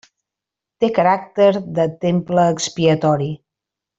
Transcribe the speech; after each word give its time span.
Té 0.83 0.87
caràcter 0.99 1.49
de 1.81 1.85
temple 2.07 2.47
expiatori. 2.57 3.31